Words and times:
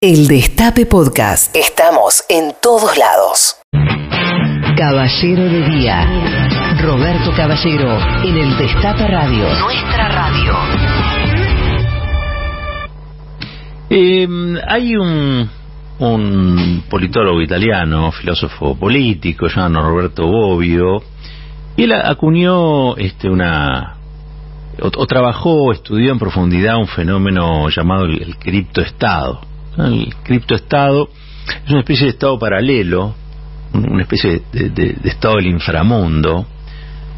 El 0.00 0.28
Destape 0.28 0.86
Podcast. 0.86 1.56
Estamos 1.56 2.22
en 2.28 2.52
todos 2.62 2.96
lados. 2.96 3.56
Caballero 4.76 5.42
de 5.42 5.70
Día. 5.70 6.78
Roberto 6.80 7.32
Caballero 7.36 7.98
en 8.22 8.36
el 8.36 8.56
Destape 8.58 9.08
Radio. 9.08 9.44
Nuestra 9.58 10.08
radio. 10.08 10.52
Em, 13.90 14.56
hay 14.68 14.94
un, 14.94 15.50
un 15.98 16.84
politólogo 16.88 17.42
italiano, 17.42 18.12
filósofo 18.12 18.76
político, 18.76 19.48
llamado 19.48 19.82
Roberto 19.82 20.28
Bobbio, 20.28 21.02
y 21.76 21.82
él 21.82 21.92
acuñó 21.92 22.96
este, 22.98 23.28
una, 23.28 23.96
o, 24.80 25.06
trabajó, 25.08 25.72
estudió 25.72 26.12
en 26.12 26.20
profundidad 26.20 26.76
un 26.76 26.86
fenómeno 26.86 27.68
llamado 27.68 28.04
el 28.04 28.36
criptoestado 28.38 29.40
el 29.86 30.14
criptoestado 30.22 31.08
es 31.64 31.70
una 31.70 31.80
especie 31.80 32.06
de 32.06 32.10
estado 32.10 32.38
paralelo, 32.38 33.14
una 33.72 34.02
especie 34.02 34.42
de, 34.52 34.96
estado 35.04 35.36
del 35.36 35.46
inframundo. 35.46 36.46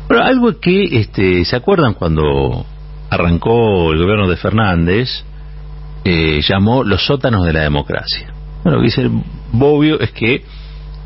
Pero 0.08 0.22
algo 0.22 0.58
que, 0.60 0.84
este, 1.00 1.44
¿se 1.44 1.56
acuerdan 1.56 1.94
cuando 1.94 2.64
arrancó 3.08 3.92
el 3.92 3.98
gobierno 3.98 4.28
de 4.28 4.36
Fernández? 4.36 5.24
Eh, 6.04 6.40
llamó 6.48 6.82
los 6.82 7.04
sótanos 7.04 7.44
de 7.44 7.52
la 7.52 7.62
democracia. 7.62 8.32
Bueno, 8.64 8.78
lo 8.78 8.82
que 8.82 8.86
dice 8.86 9.10
Bobbio 9.52 10.00
es 10.00 10.10
que, 10.12 10.42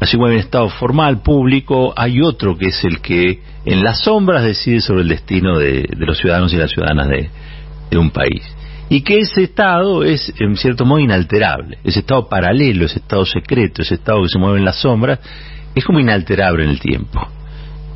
así 0.00 0.16
como 0.16 0.28
hay 0.28 0.34
un 0.34 0.40
estado 0.40 0.68
formal, 0.68 1.22
público, 1.22 1.92
hay 1.96 2.20
otro 2.22 2.56
que 2.56 2.68
es 2.68 2.84
el 2.84 3.00
que 3.00 3.40
en 3.64 3.82
las 3.82 4.00
sombras 4.00 4.44
decide 4.44 4.80
sobre 4.80 5.02
el 5.02 5.08
destino 5.08 5.58
de, 5.58 5.86
los 5.98 6.18
ciudadanos 6.18 6.52
y 6.52 6.56
las 6.56 6.70
ciudadanas 6.70 7.08
de 7.08 7.98
un 7.98 8.10
país 8.10 8.42
y 8.88 9.00
que 9.02 9.18
ese 9.20 9.44
estado 9.44 10.04
es 10.04 10.32
en 10.38 10.56
cierto 10.56 10.84
modo 10.84 11.00
inalterable, 11.00 11.78
ese 11.84 12.00
estado 12.00 12.28
paralelo, 12.28 12.86
ese 12.86 12.98
estado 12.98 13.24
secreto, 13.24 13.82
ese 13.82 13.94
estado 13.94 14.22
que 14.22 14.28
se 14.28 14.38
mueve 14.38 14.58
en 14.58 14.64
las 14.64 14.80
sombras, 14.80 15.20
es 15.74 15.84
como 15.84 16.00
inalterable 16.00 16.64
en 16.64 16.70
el 16.70 16.80
tiempo. 16.80 17.26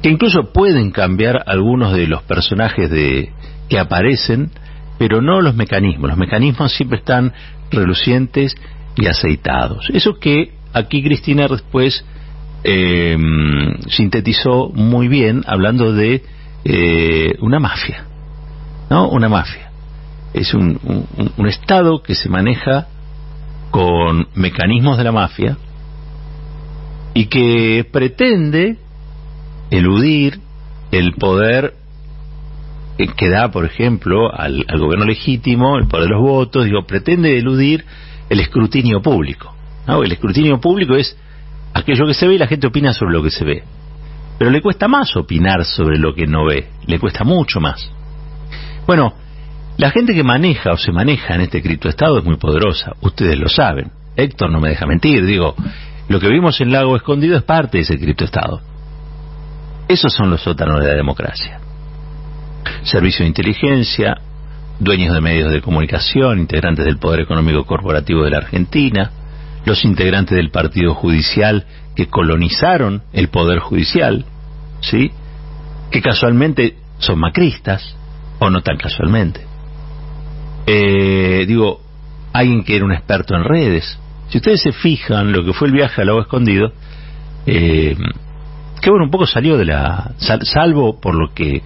Que 0.03 0.09
incluso 0.09 0.53
pueden 0.53 0.91
cambiar 0.91 1.43
algunos 1.47 1.93
de 1.93 2.07
los 2.07 2.23
personajes 2.23 2.91
de, 2.91 3.31
que 3.69 3.79
aparecen, 3.79 4.51
pero 4.99 5.21
no 5.21 5.41
los 5.41 5.55
mecanismos. 5.55 6.09
Los 6.09 6.19
mecanismos 6.19 6.73
siempre 6.73 6.99
están 6.99 7.33
relucientes 7.71 8.55
y 8.97 9.07
aceitados. 9.07 9.89
Eso 9.93 10.19
que 10.19 10.53
aquí 10.73 11.03
Cristina 11.03 11.47
después 11.49 12.05
em, 12.65 13.79
sintetizó 13.89 14.71
muy 14.73 15.09
bien 15.09 15.45
hablando 15.47 15.93
de 15.93 16.23
eh, 16.65 17.35
una 17.41 17.61
mafia, 17.61 18.05
¿no? 18.91 19.09
Una 19.09 19.29
mafia 19.29 19.68
es 20.33 20.55
un, 20.55 20.79
Estado 21.47 22.03
que 22.03 22.15
se 22.15 22.29
maneja 22.29 22.89
con 23.71 24.29
mecanismos 24.35 24.99
de 24.99 25.05
la 25.05 25.13
mafia 25.13 25.57
y 27.15 27.27
que 27.27 27.87
pretende 27.91 28.77
eludir 29.71 30.41
el 30.91 31.15
poder 31.15 31.75
que 33.07 33.29
da, 33.29 33.51
por 33.51 33.65
ejemplo, 33.65 34.33
al, 34.33 34.65
gobierno 34.79 35.07
legítimo, 35.07 35.79
el 35.79 35.87
poder 35.87 36.09
de 36.09 36.15
los 36.15 36.23
votos, 36.23 36.65
digo, 36.65 36.85
pretende 36.85 37.39
eludir 37.39 37.85
el 38.29 38.41
escrutinio 38.41 39.01
público. 39.01 39.55
El 39.87 40.13
escrutinio 40.13 40.61
público 40.61 40.97
es 40.97 41.17
aquello 41.73 42.07
que 42.07 42.15
se 42.15 42.27
ve 42.27 42.35
y 42.35 42.39
la 42.39 42.47
gente 42.47 42.67
opina 42.67 42.93
sobre 42.93 43.13
lo 43.13 43.23
que 43.23 43.31
se 43.31 43.45
ve. 43.45 43.63
Pero 44.39 44.51
le 44.51 44.61
cuesta 44.61 44.87
más 44.87 45.17
opinar 45.17 45.65
sobre 45.65 45.99
lo 45.99 46.15
que 46.15 46.27
no 46.27 46.45
ve, 46.45 46.69
le 46.87 46.99
cuesta 46.99 47.25
mucho 47.25 47.61
más. 47.61 47.91
Bueno, 48.87 49.15
la 49.79 49.93
gente 49.93 50.13
que 50.13 50.25
maneja 50.25 50.73
o 50.73 50.77
se 50.77 50.91
maneja 50.91 51.37
en 51.37 51.43
este 51.43 51.63
criptoestado 51.63 52.19
es 52.19 52.25
muy 52.25 52.37
poderosa, 52.37 52.97
ustedes 53.01 53.39
lo 53.39 53.49
saben. 53.49 53.93
Héctor 54.17 54.51
no 54.51 54.61
me 54.61 54.71
deja 54.71 54.87
mentir, 54.87 55.25
digo, 55.25 55.55
lo 56.09 56.19
que 56.19 56.29
vimos 56.29 56.61
en 56.61 56.73
Lago 56.73 56.97
Escondido 56.97 57.37
es 57.37 57.45
parte 57.45 57.79
de 57.79 57.83
ese 57.85 57.97
criptoestado. 57.97 58.61
Esos 59.87 60.13
son 60.13 60.31
los 60.31 60.43
sótanos 60.43 60.81
de 60.81 60.89
la 60.89 60.95
democracia. 60.95 61.61
Servicio 62.83 63.23
de 63.23 63.29
inteligencia, 63.29 64.17
dueños 64.81 65.15
de 65.15 65.21
medios 65.21 65.53
de 65.53 65.63
comunicación, 65.63 66.41
integrantes 66.41 66.85
del 66.85 66.99
Poder 66.99 67.21
Económico 67.21 67.65
Corporativo 67.65 68.25
de 68.25 68.31
la 68.31 68.39
Argentina, 68.39 69.13
los 69.65 69.85
integrantes 69.85 70.37
del 70.37 70.51
Partido 70.51 70.93
Judicial 70.95 71.67
que 71.95 72.09
colonizaron 72.09 73.05
el 73.13 73.29
Poder 73.29 73.61
Judicial, 73.61 74.25
¿sí? 74.81 75.13
Que 75.93 76.03
casualmente 76.03 76.75
son 76.99 77.21
macristas, 77.21 77.95
o 78.41 78.51
no 78.51 78.61
tan 78.63 78.77
casualmente 78.77 79.48
eh, 80.71 81.47
digo, 81.47 81.81
alguien 82.35 82.63
que 82.63 82.77
era 82.77 82.85
un 82.85 82.93
experto 82.93 83.35
en 83.35 83.43
redes. 83.43 83.99
Si 84.29 84.37
ustedes 84.37 84.61
se 84.61 84.73
fijan 84.73 85.33
lo 85.33 85.43
que 85.43 85.55
fue 85.55 85.69
el 85.69 85.73
viaje 85.73 86.03
al 86.03 86.09
lago 86.09 86.21
escondido, 86.21 86.73
eh, 87.47 87.97
que 88.83 88.91
bueno, 88.91 89.07
un 89.07 89.11
poco 89.11 89.27
salió 89.27 89.57
de 89.57 89.65
la. 89.65 90.13
salvo 90.19 91.01
por 91.01 91.15
lo 91.15 91.33
que 91.33 91.63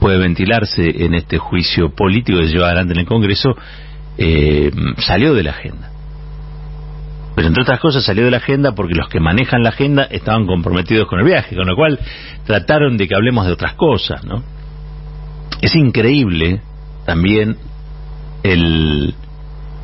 puede 0.00 0.16
ventilarse 0.16 1.04
en 1.04 1.14
este 1.14 1.36
juicio 1.36 1.94
político 1.94 2.38
que 2.38 2.46
se 2.46 2.54
lleva 2.54 2.68
adelante 2.68 2.94
en 2.94 3.00
el 3.00 3.06
Congreso, 3.06 3.50
eh, 4.16 4.70
salió 4.96 5.34
de 5.34 5.42
la 5.42 5.50
agenda. 5.50 5.90
Pero 7.34 7.46
entre 7.46 7.62
otras 7.62 7.78
cosas 7.78 8.02
salió 8.02 8.24
de 8.24 8.30
la 8.30 8.38
agenda 8.38 8.74
porque 8.74 8.94
los 8.94 9.10
que 9.10 9.20
manejan 9.20 9.62
la 9.62 9.68
agenda 9.68 10.04
estaban 10.04 10.46
comprometidos 10.46 11.06
con 11.06 11.20
el 11.20 11.26
viaje, 11.26 11.54
con 11.54 11.66
lo 11.66 11.76
cual 11.76 11.98
trataron 12.46 12.96
de 12.96 13.06
que 13.06 13.14
hablemos 13.14 13.44
de 13.44 13.52
otras 13.52 13.74
cosas, 13.74 14.24
¿no? 14.24 14.42
Es 15.60 15.74
increíble 15.74 16.62
también 17.04 17.58
el, 18.42 19.14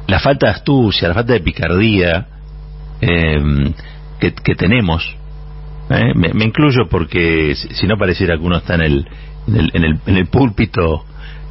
la 0.07 0.21
falta 0.21 0.47
de 0.47 0.53
astucia, 0.53 1.09
la 1.09 1.15
falta 1.15 1.33
de 1.33 1.41
picardía 1.41 2.27
eh, 3.01 3.73
que, 4.21 4.55
tenemos. 4.55 5.05
¿eh? 5.91 6.13
Me, 6.15 6.45
incluyo 6.45 6.89
porque 6.89 7.55
si, 7.55 7.87
no 7.87 7.97
pareciera 7.97 8.37
que 8.37 8.45
uno 8.45 8.57
está 8.57 8.75
en 8.75 8.83
el, 8.83 9.09
en 9.49 9.57
el, 9.57 9.71
en 9.75 9.85
el, 9.85 10.01
en 10.07 10.17
el 10.17 10.27
púlpito 10.27 11.05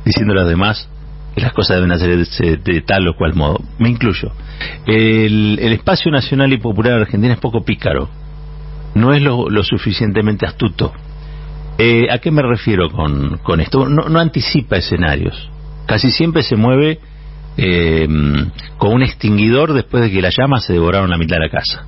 diciendo 0.04 0.34
a 0.34 0.38
los 0.38 0.50
demás 0.50 0.90
que 1.36 1.42
las 1.42 1.54
cosas 1.54 1.78
deben 1.78 1.92
hacerse 1.92 2.58
de 2.58 2.82
tal 2.82 3.08
o 3.10 3.16
cual 3.16 3.36
modo. 3.36 3.60
Me 3.78 3.90
incluyo. 3.90 4.32
El, 4.86 5.60
el 5.62 5.74
espacio 5.74 6.10
nacional 6.12 6.54
y 6.54 6.58
popular 6.60 6.94
de 6.96 7.02
Argentina 7.02 7.34
es 7.34 7.40
poco 7.40 7.66
pícaro. 7.66 8.10
No 8.94 9.14
es 9.14 9.22
lo, 9.22 9.50
lo 9.50 9.64
suficientemente 9.64 10.46
astuto. 10.46 10.94
Eh, 11.78 12.08
¿A 12.10 12.20
qué 12.20 12.32
me 12.32 12.42
refiero 12.42 12.90
con, 12.90 13.40
con 13.40 13.60
esto? 13.60 13.90
No, 13.90 14.08
no 14.08 14.20
anticipa 14.20 14.78
escenarios 14.78 15.50
casi 15.86 16.12
siempre 16.12 16.44
se 16.44 16.56
mueve 16.56 17.00
eh, 17.58 18.08
con 18.78 18.94
un 18.94 19.04
extinguidor 19.04 19.74
después 19.74 20.04
de 20.04 20.12
que 20.12 20.22
las 20.22 20.36
llamas 20.38 20.66
se 20.66 20.74
devoraron 20.74 21.10
la 21.10 21.18
mitad 21.18 21.38
de 21.38 21.44
la 21.46 21.50
casa. 21.50 21.86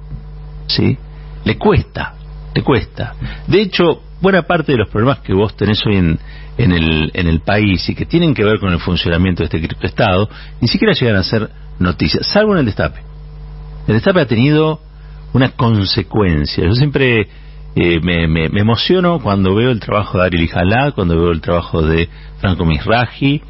¿Sí? 0.67 0.97
Le 1.43 1.57
cuesta, 1.57 2.15
le 2.53 2.61
cuesta. 2.63 3.13
De 3.47 3.61
hecho, 3.61 4.01
buena 4.21 4.43
parte 4.43 4.71
de 4.73 4.77
los 4.77 4.89
problemas 4.89 5.19
que 5.19 5.33
vos 5.33 5.55
tenés 5.55 5.85
hoy 5.85 5.95
en, 5.95 6.19
en, 6.57 6.71
el, 6.71 7.11
en 7.13 7.27
el 7.27 7.41
país 7.41 7.87
y 7.89 7.95
que 7.95 8.05
tienen 8.05 8.33
que 8.33 8.43
ver 8.43 8.59
con 8.59 8.71
el 8.71 8.79
funcionamiento 8.79 9.43
de 9.43 9.45
este 9.45 9.61
criptoestado, 9.61 10.29
ni 10.59 10.67
siquiera 10.67 10.93
llegan 10.93 11.17
a 11.17 11.23
ser 11.23 11.49
noticias, 11.79 12.25
salvo 12.27 12.53
en 12.53 12.59
el 12.59 12.65
destape. 12.65 12.99
El 13.87 13.93
destape 13.93 14.21
ha 14.21 14.25
tenido 14.25 14.81
una 15.33 15.51
consecuencia. 15.51 16.65
Yo 16.65 16.73
siempre 16.73 17.27
eh, 17.75 17.99
me, 18.01 18.27
me, 18.27 18.45
emociono 18.59 19.19
cuando 19.19 19.53
veo 19.55 19.69
el 19.71 19.79
trabajo 19.79 20.17
de 20.17 20.25
Ariel 20.25 20.43
Ijalá, 20.43 20.91
cuando 20.91 21.15
veo 21.15 21.31
el 21.31 21.41
trabajo 21.41 21.81
de 21.81 22.09
Franco 22.39 22.65
Misraji, 22.65 23.41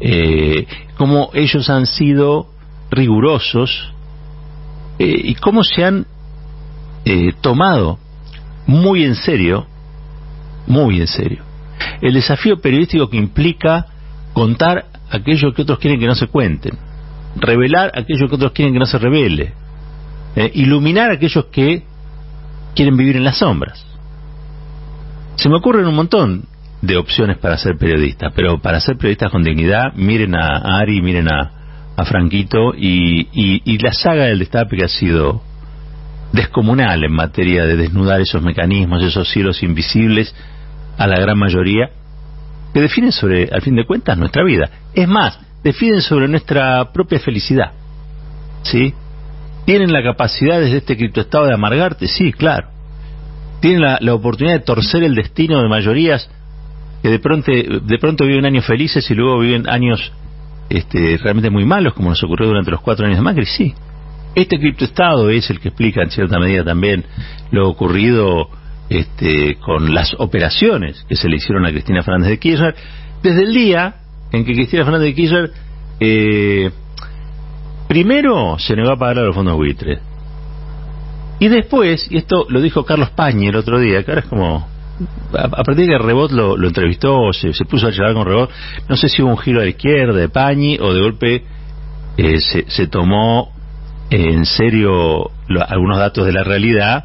eh, 0.00 0.66
cómo 0.96 1.30
ellos 1.34 1.68
han 1.70 1.86
sido 1.86 2.48
rigurosos 2.90 3.92
eh, 4.98 5.20
y 5.24 5.34
cómo 5.34 5.62
se 5.62 5.84
han 5.84 6.06
eh, 7.04 7.32
tomado 7.40 7.98
muy 8.66 9.04
en 9.04 9.14
serio, 9.14 9.66
muy 10.66 11.00
en 11.00 11.06
serio, 11.06 11.42
el 12.00 12.14
desafío 12.14 12.60
periodístico 12.60 13.08
que 13.08 13.16
implica 13.16 13.86
contar 14.32 14.86
aquello 15.10 15.54
que 15.54 15.62
otros 15.62 15.78
quieren 15.78 16.00
que 16.00 16.06
no 16.06 16.14
se 16.14 16.26
cuenten, 16.26 16.78
revelar 17.36 17.90
aquello 17.94 18.28
que 18.28 18.34
otros 18.34 18.52
quieren 18.52 18.74
que 18.74 18.80
no 18.80 18.86
se 18.86 18.98
revele, 18.98 19.54
eh, 20.36 20.50
iluminar 20.54 21.10
aquellos 21.10 21.46
que 21.46 21.82
quieren 22.74 22.96
vivir 22.96 23.16
en 23.16 23.24
las 23.24 23.38
sombras. 23.38 23.84
Se 25.36 25.48
me 25.48 25.56
ocurren 25.56 25.86
un 25.86 25.94
montón 25.94 26.44
de 26.80 26.96
opciones 26.96 27.38
para 27.38 27.58
ser 27.58 27.76
periodista, 27.76 28.30
pero 28.34 28.60
para 28.60 28.80
ser 28.80 28.96
periodistas 28.96 29.32
con 29.32 29.42
dignidad, 29.42 29.92
miren 29.94 30.34
a 30.34 30.78
Ari, 30.78 31.02
miren 31.02 31.28
a, 31.28 31.58
a 31.96 32.04
Franquito 32.04 32.74
y, 32.76 33.28
y, 33.64 33.78
la 33.78 33.92
saga 33.92 34.26
del 34.26 34.38
destape 34.38 34.76
que 34.76 34.84
ha 34.84 34.88
sido 34.88 35.42
descomunal 36.32 37.02
en 37.02 37.12
materia 37.12 37.64
de 37.64 37.76
desnudar 37.76 38.20
esos 38.20 38.40
mecanismos, 38.42 39.02
esos 39.02 39.28
cielos 39.28 39.62
invisibles 39.64 40.32
a 40.96 41.06
la 41.08 41.18
gran 41.18 41.36
mayoría, 41.36 41.90
que 42.72 42.80
definen 42.80 43.10
sobre, 43.10 43.48
al 43.50 43.62
fin 43.62 43.74
de 43.74 43.84
cuentas, 43.84 44.16
nuestra 44.16 44.44
vida. 44.44 44.70
Es 44.94 45.08
más, 45.08 45.40
definen 45.64 46.00
sobre 46.00 46.28
nuestra 46.28 46.92
propia 46.92 47.18
felicidad. 47.18 47.72
¿Sí? 48.62 48.94
¿Tienen 49.64 49.92
la 49.92 50.02
capacidad 50.02 50.60
desde 50.60 50.78
este 50.78 50.96
criptoestado 50.96 51.46
de 51.46 51.54
amargarte? 51.54 52.06
Sí, 52.06 52.32
claro. 52.32 52.68
¿Tienen 53.60 53.80
la, 53.80 53.98
la 54.00 54.14
oportunidad 54.14 54.58
de 54.58 54.64
torcer 54.64 55.02
el 55.02 55.16
destino 55.16 55.60
de 55.60 55.68
mayorías 55.68 56.30
que 57.02 57.08
de 57.08 57.18
pronto, 57.18 57.50
de 57.50 57.98
pronto 57.98 58.24
viven 58.24 58.44
años 58.44 58.66
felices 58.66 59.08
y 59.10 59.14
luego 59.14 59.38
viven 59.40 59.68
años 59.68 60.12
este, 60.68 61.16
realmente 61.18 61.50
muy 61.50 61.64
malos, 61.64 61.94
como 61.94 62.10
nos 62.10 62.22
ocurrió 62.22 62.48
durante 62.48 62.70
los 62.70 62.80
cuatro 62.80 63.06
años 63.06 63.18
de 63.18 63.22
Macri, 63.22 63.46
sí, 63.46 63.74
Este 64.34 64.58
criptoestado 64.58 65.30
es 65.30 65.48
el 65.50 65.60
que 65.60 65.68
explica 65.68 66.02
en 66.02 66.10
cierta 66.10 66.38
medida 66.38 66.64
también 66.64 67.04
lo 67.50 67.68
ocurrido 67.68 68.48
este, 68.90 69.56
con 69.56 69.94
las 69.94 70.14
operaciones 70.18 71.04
que 71.08 71.16
se 71.16 71.28
le 71.28 71.36
hicieron 71.36 71.66
a 71.66 71.70
Cristina 71.70 72.02
Fernández 72.02 72.30
de 72.30 72.38
Kirchner, 72.38 72.74
desde 73.22 73.42
el 73.42 73.52
día 73.52 73.96
en 74.32 74.44
que 74.44 74.52
Cristina 74.52 74.84
Fernández 74.84 75.08
de 75.08 75.14
Kirchner 75.14 75.50
eh, 76.00 76.70
primero 77.88 78.58
se 78.58 78.76
negó 78.76 78.90
a 78.92 78.98
pagar 78.98 79.20
a 79.20 79.22
los 79.22 79.34
fondos 79.34 79.56
buitres. 79.56 80.00
Y 81.40 81.48
después, 81.48 82.08
y 82.10 82.18
esto 82.18 82.46
lo 82.48 82.60
dijo 82.60 82.84
Carlos 82.84 83.10
Pañi 83.10 83.46
el 83.46 83.56
otro 83.56 83.78
día, 83.78 84.02
que 84.02 84.10
ahora 84.10 84.22
es 84.22 84.26
como 84.26 84.66
a, 85.32 85.48
partir 85.48 85.86
de 85.86 85.92
que 85.92 85.98
Rebot 85.98 86.30
lo, 86.32 86.56
entrevistó, 86.66 87.32
se, 87.32 87.52
puso 87.64 87.86
a 87.86 87.92
charlar 87.92 88.14
con 88.14 88.26
Rebot, 88.26 88.50
no 88.88 88.96
sé 88.96 89.08
si 89.08 89.22
hubo 89.22 89.30
un 89.30 89.38
giro 89.38 89.60
a 89.60 89.64
la 89.64 89.70
izquierda 89.70 90.18
de 90.18 90.28
Pañi 90.28 90.78
o 90.80 90.92
de 90.92 91.00
golpe 91.00 91.44
eh, 92.16 92.38
se, 92.40 92.86
tomó 92.88 93.52
en 94.10 94.44
serio 94.44 95.30
algunos 95.68 95.98
datos 95.98 96.26
de 96.26 96.32
la 96.32 96.42
realidad, 96.42 97.04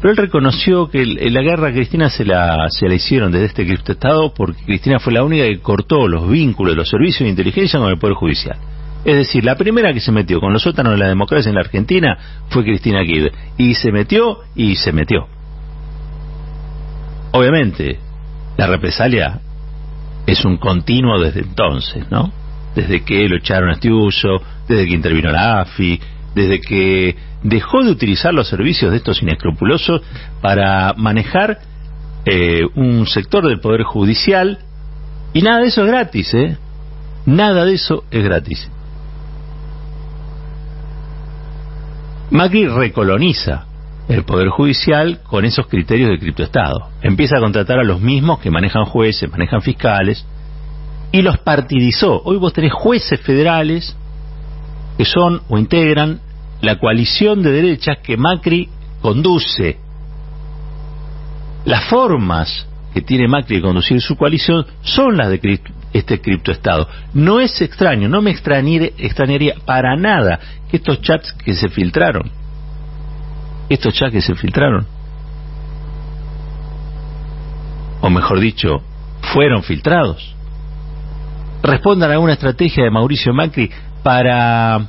pero 0.00 0.10
él 0.10 0.16
reconoció 0.16 0.88
que 0.90 1.06
la 1.06 1.40
guerra 1.40 1.68
a 1.68 1.72
Cristina 1.72 2.10
se 2.10 2.24
la, 2.24 2.68
se 2.68 2.86
la 2.88 2.94
hicieron 2.94 3.32
desde 3.32 3.46
este 3.46 3.66
criptoestado 3.66 4.34
porque 4.34 4.62
Cristina 4.64 4.98
fue 4.98 5.12
la 5.12 5.24
única 5.24 5.44
que 5.44 5.60
cortó 5.60 6.06
los 6.06 6.28
vínculos 6.28 6.74
de 6.74 6.76
los 6.76 6.88
servicios 6.88 7.20
de 7.20 7.30
inteligencia 7.30 7.78
con 7.78 7.88
el 7.88 7.98
Poder 7.98 8.14
Judicial. 8.14 8.58
Es 9.06 9.16
decir, 9.16 9.44
la 9.44 9.54
primera 9.54 9.94
que 9.94 10.00
se 10.00 10.10
metió 10.10 10.40
con 10.40 10.52
los 10.52 10.62
sótanos 10.62 10.92
de 10.92 10.98
la 10.98 11.08
democracia 11.08 11.48
en 11.48 11.54
la 11.54 11.60
Argentina 11.60 12.18
fue 12.48 12.64
Cristina 12.64 13.04
Kirchner. 13.04 13.32
Y 13.56 13.74
se 13.74 13.92
metió 13.92 14.38
y 14.56 14.74
se 14.74 14.92
metió. 14.92 15.28
Obviamente, 17.36 17.98
la 18.56 18.66
represalia 18.66 19.40
es 20.26 20.42
un 20.46 20.56
continuo 20.56 21.20
desde 21.20 21.40
entonces, 21.40 22.10
¿no? 22.10 22.32
Desde 22.74 23.04
que 23.04 23.28
lo 23.28 23.36
echaron 23.36 23.68
a 23.68 23.74
este 23.74 23.92
uso, 23.92 24.40
desde 24.66 24.86
que 24.86 24.94
intervino 24.94 25.30
la 25.30 25.60
AFI, 25.60 26.00
desde 26.34 26.62
que 26.62 27.14
dejó 27.42 27.84
de 27.84 27.90
utilizar 27.90 28.32
los 28.32 28.48
servicios 28.48 28.90
de 28.90 28.96
estos 28.96 29.20
inescrupulosos 29.20 30.00
para 30.40 30.94
manejar 30.96 31.58
eh, 32.24 32.62
un 32.74 33.06
sector 33.06 33.46
del 33.46 33.60
Poder 33.60 33.82
Judicial. 33.82 34.58
Y 35.34 35.42
nada 35.42 35.60
de 35.60 35.68
eso 35.68 35.84
es 35.84 35.88
gratis, 35.88 36.32
¿eh? 36.32 36.56
Nada 37.26 37.66
de 37.66 37.74
eso 37.74 38.04
es 38.10 38.24
gratis. 38.24 38.70
Macri 42.30 42.66
recoloniza 42.66 43.66
el 44.08 44.24
Poder 44.24 44.48
Judicial 44.48 45.20
con 45.24 45.44
esos 45.44 45.66
criterios 45.66 46.10
de 46.10 46.18
criptoestado. 46.18 46.90
Empieza 47.02 47.38
a 47.38 47.40
contratar 47.40 47.80
a 47.80 47.84
los 47.84 48.00
mismos 48.00 48.38
que 48.38 48.50
manejan 48.50 48.84
jueces, 48.84 49.30
manejan 49.30 49.62
fiscales, 49.62 50.24
y 51.12 51.22
los 51.22 51.38
partidizó. 51.38 52.22
Hoy 52.24 52.36
vos 52.36 52.52
tenés 52.52 52.72
jueces 52.72 53.20
federales 53.20 53.96
que 54.96 55.04
son 55.04 55.42
o 55.48 55.58
integran 55.58 56.20
la 56.60 56.78
coalición 56.78 57.42
de 57.42 57.52
derechas 57.52 57.98
que 58.02 58.16
Macri 58.16 58.68
conduce. 59.00 59.78
Las 61.64 61.84
formas 61.86 62.66
que 62.94 63.02
tiene 63.02 63.28
Macri 63.28 63.56
de 63.56 63.62
conducir 63.62 64.00
su 64.00 64.16
coalición 64.16 64.66
son 64.82 65.16
las 65.16 65.28
de 65.28 65.60
este 65.92 66.20
criptoestado. 66.20 66.88
No 67.12 67.40
es 67.40 67.60
extraño, 67.60 68.08
no 68.08 68.22
me 68.22 68.30
extrañaría 68.30 69.54
para 69.64 69.96
nada 69.96 70.38
que 70.70 70.78
estos 70.78 71.02
chats 71.02 71.32
que 71.32 71.54
se 71.54 71.68
filtraron 71.68 72.30
estos 73.68 73.94
chats 73.94 74.24
se 74.24 74.34
filtraron, 74.34 74.86
o 78.00 78.10
mejor 78.10 78.40
dicho, 78.40 78.82
fueron 79.32 79.62
filtrados, 79.62 80.34
respondan 81.62 82.12
a 82.12 82.18
una 82.18 82.34
estrategia 82.34 82.84
de 82.84 82.90
Mauricio 82.90 83.32
Macri 83.32 83.70
para 84.02 84.88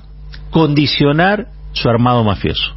condicionar 0.52 1.48
su 1.74 1.90
armado 1.90 2.24
mafioso. 2.24 2.76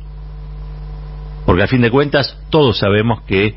Porque 1.47 1.63
a 1.63 1.69
fin 1.69 1.81
de 1.81 1.91
cuentas 1.91 2.39
todos 2.51 2.79
sabemos 2.79 3.23
que 3.23 3.55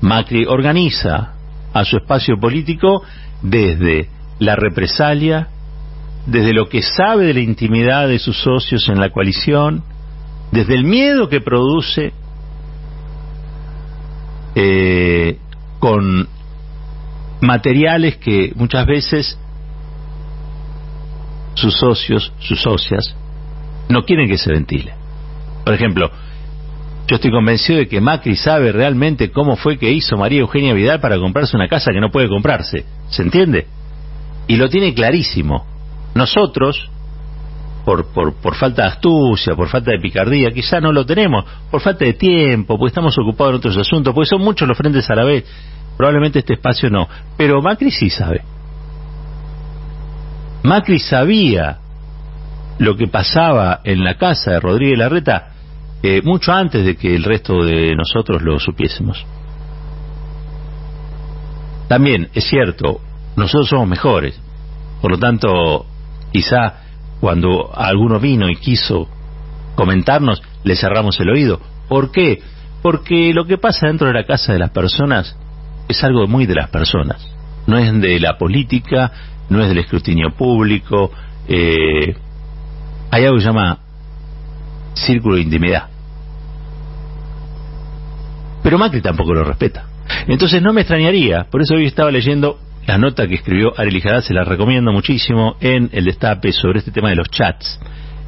Macri 0.00 0.46
organiza 0.46 1.34
a 1.72 1.84
su 1.84 1.96
espacio 1.96 2.38
político 2.38 3.02
desde 3.42 4.08
la 4.38 4.56
represalia, 4.56 5.48
desde 6.26 6.52
lo 6.52 6.68
que 6.68 6.82
sabe 6.82 7.26
de 7.26 7.34
la 7.34 7.40
intimidad 7.40 8.08
de 8.08 8.18
sus 8.18 8.40
socios 8.40 8.88
en 8.88 9.00
la 9.00 9.10
coalición, 9.10 9.82
desde 10.52 10.74
el 10.74 10.84
miedo 10.84 11.28
que 11.28 11.40
produce 11.40 12.12
eh, 14.54 15.38
con 15.78 16.28
materiales 17.40 18.16
que 18.16 18.52
muchas 18.56 18.86
veces 18.86 19.38
sus 21.54 21.74
socios, 21.74 22.32
sus 22.40 22.60
socias, 22.60 23.14
no 23.88 24.04
quieren 24.04 24.28
que 24.28 24.38
se 24.38 24.52
ventile. 24.52 24.94
Por 25.64 25.74
ejemplo, 25.74 26.10
yo 27.08 27.16
estoy 27.16 27.30
convencido 27.30 27.78
de 27.78 27.88
que 27.88 28.00
Macri 28.00 28.36
sabe 28.36 28.70
realmente 28.70 29.30
cómo 29.30 29.56
fue 29.56 29.78
que 29.78 29.90
hizo 29.90 30.16
María 30.16 30.40
Eugenia 30.40 30.74
Vidal 30.74 31.00
para 31.00 31.18
comprarse 31.18 31.56
una 31.56 31.68
casa 31.68 31.90
que 31.92 32.00
no 32.00 32.10
puede 32.10 32.28
comprarse. 32.28 32.84
¿Se 33.08 33.22
entiende? 33.22 33.66
Y 34.46 34.56
lo 34.56 34.68
tiene 34.68 34.94
clarísimo. 34.94 35.66
Nosotros, 36.14 36.90
por, 37.88 38.04
por, 38.12 38.34
por, 38.34 38.54
falta 38.54 38.82
de 38.82 38.88
astucia, 38.88 39.56
por 39.56 39.66
falta 39.66 39.92
de 39.92 39.98
picardía, 39.98 40.50
quizá 40.50 40.78
no 40.78 40.92
lo 40.92 41.06
tenemos, 41.06 41.42
por 41.70 41.80
falta 41.80 42.04
de 42.04 42.12
tiempo, 42.12 42.76
porque 42.76 42.90
estamos 42.90 43.16
ocupados 43.16 43.52
en 43.52 43.56
otros 43.56 43.78
asuntos, 43.78 44.12
porque 44.12 44.28
son 44.28 44.42
muchos 44.42 44.68
los 44.68 44.76
frentes 44.76 45.08
a 45.08 45.14
la 45.14 45.24
vez, 45.24 45.46
probablemente 45.96 46.40
este 46.40 46.52
espacio 46.52 46.90
no, 46.90 47.08
pero 47.38 47.62
Macri 47.62 47.90
sí 47.90 48.10
sabe. 48.10 48.42
Macri 50.64 50.98
sabía 50.98 51.78
lo 52.78 52.94
que 52.94 53.06
pasaba 53.06 53.80
en 53.84 54.04
la 54.04 54.18
casa 54.18 54.50
de 54.50 54.60
Rodríguez 54.60 54.98
Larreta 54.98 55.52
eh, 56.02 56.20
mucho 56.22 56.52
antes 56.52 56.84
de 56.84 56.94
que 56.94 57.16
el 57.16 57.24
resto 57.24 57.64
de 57.64 57.96
nosotros 57.96 58.42
lo 58.42 58.60
supiésemos. 58.60 59.24
También 61.88 62.28
es 62.34 62.44
cierto, 62.44 63.00
nosotros 63.34 63.66
somos 63.70 63.88
mejores, 63.88 64.38
por 65.00 65.10
lo 65.10 65.18
tanto, 65.18 65.86
quizá 66.30 66.87
cuando 67.20 67.70
alguno 67.74 68.20
vino 68.20 68.48
y 68.48 68.56
quiso 68.56 69.08
comentarnos, 69.74 70.42
le 70.64 70.76
cerramos 70.76 71.18
el 71.20 71.30
oído. 71.30 71.60
¿Por 71.88 72.10
qué? 72.10 72.40
Porque 72.82 73.32
lo 73.32 73.46
que 73.46 73.58
pasa 73.58 73.86
dentro 73.86 74.06
de 74.06 74.14
la 74.14 74.24
casa 74.24 74.52
de 74.52 74.58
las 74.58 74.70
personas 74.70 75.36
es 75.88 76.02
algo 76.04 76.26
muy 76.26 76.46
de 76.46 76.54
las 76.54 76.70
personas. 76.70 77.24
No 77.66 77.78
es 77.78 78.00
de 78.00 78.20
la 78.20 78.38
política, 78.38 79.12
no 79.48 79.60
es 79.62 79.68
del 79.68 79.78
escrutinio 79.78 80.30
público. 80.36 81.10
Eh, 81.48 82.16
hay 83.10 83.24
algo 83.24 83.36
que 83.36 83.42
se 83.42 83.48
llama 83.48 83.78
círculo 84.94 85.36
de 85.36 85.42
intimidad. 85.42 85.88
Pero 88.62 88.78
Macri 88.78 89.00
tampoco 89.00 89.32
lo 89.32 89.44
respeta. 89.44 89.86
Entonces 90.26 90.62
no 90.62 90.72
me 90.72 90.82
extrañaría, 90.82 91.46
por 91.50 91.62
eso 91.62 91.74
hoy 91.74 91.86
estaba 91.86 92.10
leyendo 92.10 92.58
la 92.88 92.96
nota 92.96 93.28
que 93.28 93.34
escribió 93.34 93.78
Ari 93.78 94.00
se 94.22 94.32
la 94.32 94.44
recomiendo 94.44 94.92
muchísimo 94.92 95.56
en 95.60 95.90
el 95.92 96.06
destape 96.06 96.52
sobre 96.52 96.78
este 96.78 96.90
tema 96.90 97.10
de 97.10 97.16
los 97.16 97.28
chats 97.28 97.78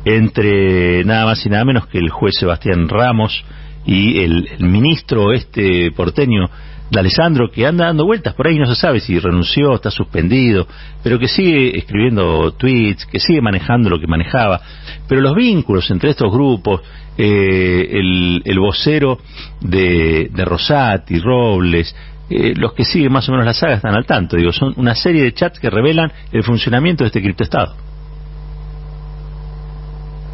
entre 0.04 1.02
nada 1.04 1.24
más 1.24 1.44
y 1.46 1.48
nada 1.48 1.64
menos 1.64 1.86
que 1.86 1.96
el 1.96 2.10
juez 2.10 2.34
Sebastián 2.38 2.86
Ramos 2.86 3.42
y 3.86 4.20
el, 4.20 4.46
ministro 4.58 5.32
este 5.32 5.90
porteño 5.92 6.50
de 6.90 7.00
Alessandro 7.00 7.50
que 7.50 7.66
anda 7.66 7.86
dando 7.86 8.04
vueltas. 8.04 8.34
Por 8.34 8.48
ahí 8.48 8.58
no 8.58 8.66
se 8.66 8.74
sabe 8.74 9.00
si 9.00 9.18
renunció, 9.18 9.74
está 9.74 9.90
suspendido, 9.90 10.66
pero 11.02 11.18
que 11.18 11.28
sigue 11.28 11.78
escribiendo 11.78 12.52
tweets, 12.52 13.06
que 13.06 13.18
sigue 13.18 13.40
manejando 13.40 13.88
lo 13.88 13.98
que 13.98 14.06
manejaba, 14.06 14.60
pero 15.08 15.22
los 15.22 15.34
vínculos 15.34 15.90
entre 15.90 16.10
estos 16.10 16.30
grupos, 16.30 16.82
eh, 17.16 17.88
el, 17.92 18.42
el, 18.44 18.58
vocero 18.58 19.18
de, 19.62 20.28
de 20.30 20.44
Rosati, 20.44 21.18
Robles, 21.18 21.94
eh, 22.30 22.54
los 22.56 22.74
que 22.74 22.84
siguen 22.84 23.10
más 23.10 23.28
o 23.28 23.32
menos 23.32 23.44
la 23.44 23.52
saga 23.52 23.74
están 23.74 23.96
al 23.96 24.06
tanto. 24.06 24.36
Digo, 24.36 24.52
son 24.52 24.72
una 24.76 24.94
serie 24.94 25.24
de 25.24 25.34
chats 25.34 25.58
que 25.58 25.68
revelan 25.68 26.12
el 26.30 26.44
funcionamiento 26.44 27.02
de 27.02 27.08
este 27.08 27.20
criptoestado. 27.20 27.74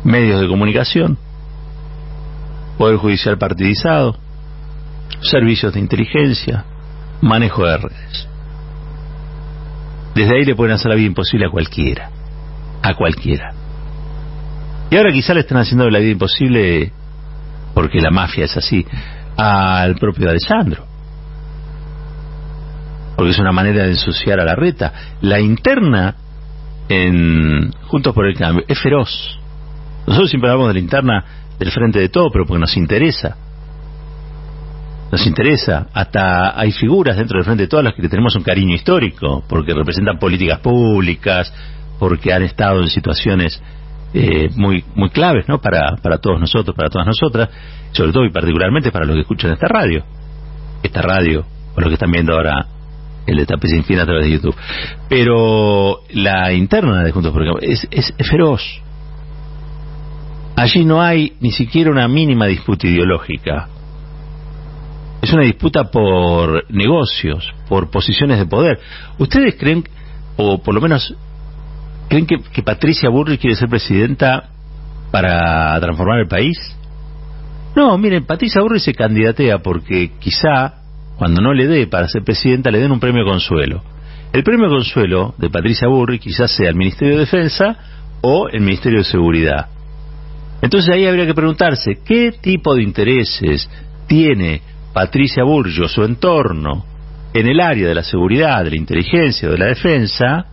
Medios 0.05 0.43
de 0.43 0.47
comunicación, 0.47 1.19
poder 2.77 2.99
judicial 2.99 3.39
partidizado, 3.39 4.19
servicios 5.23 5.73
de 5.73 5.81
inteligencia, 5.81 6.67
manejo 7.23 7.65
de 7.65 7.79
redes. 7.79 8.29
Desde 10.15 10.37
ahí 10.37 10.45
le 10.45 10.55
pueden 10.55 10.75
hacer 10.75 10.91
la 10.91 10.97
vida 10.97 11.07
imposible 11.07 11.47
a 11.47 11.51
cualquiera, 11.51 12.11
a 12.83 12.95
cualquiera. 12.95 13.55
Y 14.91 14.97
ahora 14.97 15.13
quizá 15.13 15.33
le 15.33 15.41
están 15.41 15.59
haciendo 15.59 15.89
la 15.89 15.99
vida 15.99 16.13
imposible, 16.13 16.93
porque 17.73 18.03
la 18.03 18.11
mafia 18.11 18.45
es 18.45 18.57
así, 18.57 18.87
al 19.39 19.95
propio 19.97 20.29
Alessandro 20.29 20.96
porque 23.17 23.31
es 23.31 23.39
una 23.39 23.53
manera 23.53 23.85
de 23.85 23.93
ensuciar 23.93 24.39
a 24.39 24.45
la 24.45 24.55
reta. 24.55 24.93
La 25.23 25.41
interna 25.41 26.15
en 26.89 27.73
Juntos 27.89 28.15
por 28.15 28.27
el 28.27 28.37
Cambio 28.37 28.65
es 28.69 28.79
feroz. 28.79 29.39
Nosotros 30.07 30.31
siempre 30.31 30.51
hablamos 30.51 30.69
de 30.69 30.75
la 30.75 30.81
interna 30.81 31.25
del 31.59 31.73
frente 31.73 31.99
de 31.99 32.11
todo, 32.11 32.31
pero 32.31 32.45
porque 32.45 32.61
nos 32.61 32.77
interesa. 32.77 33.37
Nos 35.11 35.27
interesa. 35.27 35.87
Hasta 35.95 36.61
hay 36.61 36.73
figuras 36.73 37.17
dentro 37.17 37.39
del 37.39 37.45
frente 37.45 37.63
de 37.63 37.69
todas 37.69 37.85
las 37.85 37.95
que 37.95 38.09
tenemos 38.09 38.37
un 38.37 38.43
cariño 38.43 38.75
histórico, 38.75 39.43
porque 39.49 39.73
representan 39.73 40.19
políticas 40.19 40.61
públicas, 40.61 41.53
porque 41.99 42.33
han 42.33 42.43
estado 42.43 42.83
en 42.83 42.89
situaciones 42.89 43.61
eh, 44.13 44.51
muy 44.55 44.85
muy 44.95 45.11
claves 45.11 45.49
no 45.49 45.61
para 45.61 45.97
para 45.97 46.19
todos 46.19 46.41
nosotros 46.41 46.77
para 46.77 46.89
todas 46.89 47.07
nosotras 47.07 47.51
sobre 47.91 48.13
todo 48.13 48.25
y 48.25 48.31
particularmente 48.31 48.93
para 48.93 49.05
los 49.05 49.15
que 49.17 49.23
escuchan 49.23 49.53
esta 49.53 49.67
radio 49.67 50.05
esta 50.83 51.03
radio 51.03 51.45
o 51.75 51.81
los 51.81 51.89
que 51.89 51.95
están 51.95 52.13
viendo 52.13 52.33
ahora 52.33 52.67
el 53.27 53.37
Destape 53.37 53.69
Sin 53.69 53.85
Fin 53.85 53.99
a 53.99 54.05
través 54.05 54.25
de 54.25 54.33
YouTube 54.33 54.57
pero 55.09 56.01
la 56.11 56.53
interna 56.53 57.03
de 57.03 57.13
Juntos 57.13 57.33
por 57.33 57.43
el 57.43 57.53
Cambio 57.53 57.69
es, 57.69 57.87
es 57.91 58.13
feroz 58.29 58.63
allí 60.57 60.85
no 60.85 61.03
hay 61.03 61.35
ni 61.41 61.53
siquiera 61.53 61.91
una 61.91 62.09
mínima 62.09 62.47
disputa 62.47 62.87
ideológica 62.87 63.69
es 65.27 65.33
una 65.33 65.43
disputa 65.43 65.85
por 65.91 66.71
negocios, 66.73 67.53
por 67.69 67.91
posiciones 67.91 68.39
de 68.39 68.47
poder. 68.47 68.79
¿Ustedes 69.19 69.57
creen, 69.57 69.85
o 70.37 70.63
por 70.63 70.75
lo 70.75 70.81
menos 70.81 71.15
creen 72.09 72.27
que, 72.27 72.63
Patricia 72.63 73.09
Burri 73.09 73.37
quiere 73.39 73.57
ser 73.57 73.69
presidenta 73.69 74.51
para 75.11 75.79
transformar 75.81 76.21
el 76.21 76.29
país? 76.29 76.57
No, 77.75 77.99
miren, 77.99 78.25
Patricia 78.25 78.63
Burri 78.63 78.79
se 78.79 78.95
candidatea 78.95 79.59
porque 79.59 80.13
quizá 80.21 80.75
cuando 81.17 81.41
no 81.41 81.53
le 81.53 81.67
dé 81.67 81.87
para 81.87 82.09
ser 82.09 82.23
presidenta 82.23 82.71
le 82.71 82.81
den 82.81 82.93
un 82.93 83.01
premio 83.01 83.25
consuelo. 83.25 83.83
El 84.33 84.43
premio 84.43 84.69
consuelo 84.69 85.35
de 85.39 85.51
Patricia 85.51 85.89
Burri 85.89 86.19
quizás 86.19 86.51
sea 86.51 86.69
el 86.69 86.77
Ministerio 86.77 87.15
de 87.15 87.21
Defensa 87.21 87.77
o 88.21 88.49
el 88.49 88.61
Ministerio 88.61 88.99
de 88.99 89.05
Seguridad. 89.05 89.69
Entonces 90.61 90.95
ahí 90.95 91.07
habría 91.07 91.27
que 91.27 91.35
preguntarse 91.35 92.01
qué 92.05 92.33
tipo 92.41 92.75
de 92.75 92.83
intereses 92.83 93.69
tiene 94.07 94.61
Patricia 94.93 95.45
Burgio, 95.45 95.89
su 95.89 96.03
entorno, 96.03 96.85
en 97.33 97.47
el 97.47 97.61
área 97.61 97.89
de 97.89 97.95
la 97.95 98.03
seguridad, 98.03 98.65
de 98.65 98.71
la 98.71 98.77
inteligencia, 98.77 99.49
de 99.49 99.59
la 99.59 99.67
defensa, 99.67 100.47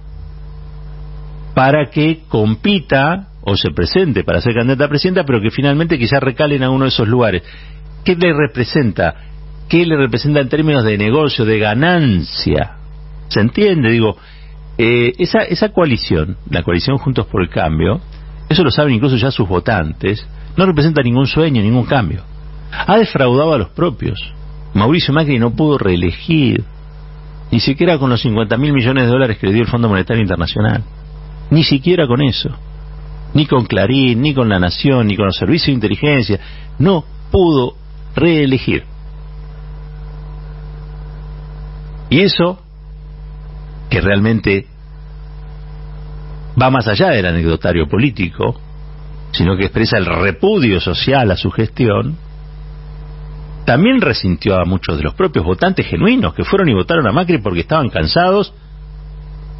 para 1.53 1.89
que 1.89 2.23
compita 2.27 3.29
o 3.41 3.55
se 3.55 3.71
presente 3.71 4.23
para 4.23 4.41
ser 4.41 4.53
candidata 4.53 4.85
a 4.85 4.89
presidenta, 4.89 5.23
pero 5.23 5.41
que 5.41 5.51
finalmente 5.51 5.97
quizás 5.97 6.21
recale 6.21 6.55
en 6.55 6.63
alguno 6.63 6.85
de 6.85 6.89
esos 6.89 7.07
lugares. 7.07 7.43
¿Qué 8.03 8.15
le 8.15 8.33
representa? 8.33 9.15
¿Qué 9.69 9.85
le 9.85 9.97
representa 9.97 10.39
en 10.39 10.49
términos 10.49 10.83
de 10.83 10.97
negocio, 10.97 11.45
de 11.45 11.59
ganancia? 11.59 12.77
¿Se 13.27 13.39
entiende? 13.39 13.89
Digo, 13.89 14.17
eh, 14.77 15.13
esa, 15.17 15.39
esa 15.39 15.69
coalición, 15.69 16.37
la 16.49 16.63
coalición 16.63 16.97
Juntos 16.97 17.25
por 17.27 17.41
el 17.41 17.49
Cambio, 17.49 18.01
eso 18.49 18.63
lo 18.63 18.71
saben 18.71 18.93
incluso 18.93 19.15
ya 19.15 19.31
sus 19.31 19.47
votantes, 19.47 20.27
no 20.57 20.65
representa 20.65 21.01
ningún 21.01 21.27
sueño, 21.27 21.61
ningún 21.61 21.85
cambio 21.85 22.23
ha 22.73 22.97
defraudado 22.97 23.53
a 23.53 23.57
los 23.57 23.69
propios. 23.69 24.19
Mauricio 24.73 25.13
Macri 25.13 25.39
no 25.39 25.55
pudo 25.55 25.77
reelegir, 25.77 26.63
ni 27.51 27.59
siquiera 27.59 27.97
con 27.97 28.09
los 28.09 28.21
50 28.21 28.57
mil 28.57 28.73
millones 28.73 29.05
de 29.05 29.11
dólares 29.11 29.37
que 29.37 29.47
le 29.47 29.53
dio 29.53 29.61
el 29.61 29.67
Fondo 29.67 29.89
Monetario 29.89 30.21
Internacional, 30.21 30.83
ni 31.51 31.63
siquiera 31.63 32.07
con 32.07 32.21
eso, 32.21 32.49
ni 33.33 33.45
con 33.45 33.65
Clarín, 33.65 34.21
ni 34.21 34.33
con 34.33 34.49
La 34.49 34.59
Nación, 34.59 35.07
ni 35.07 35.15
con 35.15 35.27
los 35.27 35.37
servicios 35.37 35.67
de 35.67 35.73
inteligencia, 35.73 36.39
no 36.79 37.03
pudo 37.31 37.75
reelegir. 38.15 38.83
Y 42.13 42.21
eso, 42.21 42.59
que 43.89 43.99
realmente 43.99 44.67
va 46.61 46.69
más 46.69 46.87
allá 46.87 47.07
del 47.07 47.25
anecdotario 47.25 47.87
político, 47.87 48.61
sino 49.31 49.57
que 49.57 49.63
expresa 49.63 49.97
el 49.97 50.05
repudio 50.05 50.79
social 50.79 51.31
a 51.31 51.35
su 51.35 51.49
gestión, 51.49 52.15
también 53.65 53.99
resintió 53.99 54.59
a 54.59 54.63
muchos 54.63 54.97
de 54.97 55.03
los 55.05 55.15
propios 55.15 55.43
votantes 55.43 55.87
genuinos 55.87 56.35
que 56.35 56.43
fueron 56.43 56.69
y 56.69 56.75
votaron 56.75 57.07
a 57.07 57.11
Macri 57.11 57.39
porque 57.39 57.61
estaban 57.61 57.89
cansados 57.89 58.53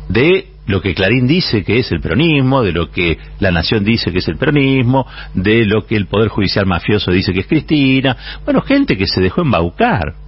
de 0.10 0.50
lo 0.68 0.80
que 0.80 0.94
Clarín 0.94 1.26
dice 1.26 1.64
que 1.64 1.80
es 1.80 1.92
el 1.92 2.02
peronismo, 2.02 2.62
de 2.62 2.72
lo 2.72 2.92
que 2.92 3.18
la 3.40 3.50
Nación 3.50 3.84
dice 3.84 4.12
que 4.12 4.20
es 4.20 4.28
el 4.28 4.38
peronismo, 4.38 5.08
de 5.34 5.66
lo 5.66 5.88
que 5.88 5.96
el 5.96 6.06
Poder 6.06 6.30
Judicial 6.30 6.68
mafioso 6.68 7.10
dice 7.10 7.34
que 7.34 7.40
es 7.40 7.48
Cristina. 7.48 8.16
Bueno, 8.46 8.62
gente 8.62 8.96
que 8.96 9.08
se 9.08 9.22
dejó 9.22 9.42
embaucar. 9.42 10.22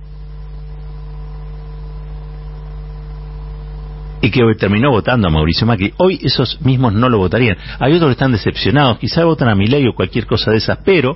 Y 4.25 4.32
que 4.32 4.41
terminó 4.58 4.89
votando 4.89 5.27
a 5.27 5.29
Mauricio 5.29 5.67
Macri. 5.67 5.94
Hoy 5.98 6.20
esos 6.24 6.60
mismos 6.62 6.94
no 6.94 7.10
lo 7.10 7.20
votarían. 7.20 7.58
Hay 7.77 7.94
otros 7.94 8.10
que 8.10 8.13
están 8.13 8.32
decepcionados, 8.32 8.98
quizá 8.98 9.24
votan 9.24 9.50
a 9.50 9.53
Milei 9.53 9.88
o 9.88 9.94
cualquier 9.94 10.25
cosa 10.25 10.50
de 10.50 10.58
esas, 10.58 10.79
pero 10.84 11.15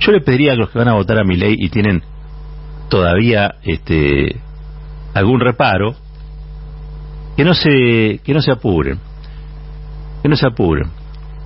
yo 0.00 0.12
le 0.12 0.22
pediría 0.22 0.52
a 0.52 0.56
los 0.56 0.70
que 0.70 0.78
van 0.78 0.88
a 0.88 0.94
votar 0.94 1.18
a 1.18 1.24
mi 1.24 1.36
ley 1.36 1.54
y 1.58 1.68
tienen 1.68 2.02
todavía 2.88 3.56
este 3.62 4.40
algún 5.12 5.40
reparo 5.40 5.94
que 7.36 7.44
no 7.44 7.52
se 7.52 8.20
que 8.24 8.32
no 8.32 8.40
se 8.40 8.50
apuren. 8.50 8.98
Que 10.22 10.30
no 10.30 10.36
se 10.36 10.46
apuren 10.46 10.90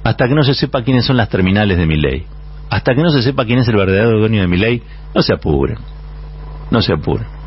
hasta 0.05 0.29
que 0.29 0.35
no 0.35 0.45
se 0.45 0.55
sepa 0.55 0.83
quiénes 0.83 1.05
son 1.05 1.17
las 1.17 1.29
terminales 1.29 1.77
de 1.77 1.87
mi 1.87 1.97
ley. 1.97 2.25
Hasta 2.71 2.95
que 2.95 3.03
no 3.03 3.11
se 3.11 3.21
sepa 3.21 3.45
quién 3.45 3.59
es 3.59 3.67
el 3.67 3.77
verdadero 3.77 4.21
dueño 4.21 4.43
de 4.43 4.47
mi 4.47 4.59
ley, 4.59 4.81
no 5.13 5.23
se 5.23 5.35
apuren. 5.35 5.79
No 6.71 6.81
se 6.83 6.93
apuren. 6.93 7.42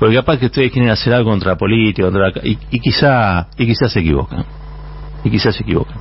Porque 0.00 0.14
capaz 0.14 0.38
que 0.38 0.46
ustedes 0.46 0.72
quieren 0.72 0.90
hacer 0.90 1.12
algo 1.12 1.30
contra 1.30 1.52
la 1.52 1.58
política, 1.58 2.10
contra 2.10 2.32
y, 2.42 2.58
y 2.70 2.80
quizá 2.80 3.48
y 3.58 3.66
quizás 3.66 3.92
se 3.92 4.00
equivocan. 4.00 4.46
Y 5.22 5.30
quizás 5.30 5.54
se 5.54 5.62
equivocan. 5.62 5.98